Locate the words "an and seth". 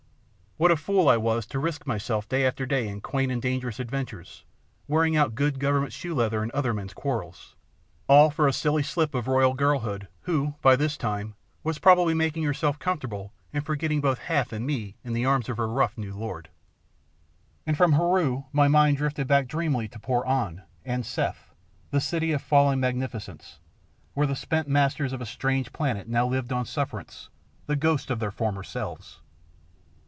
20.27-21.55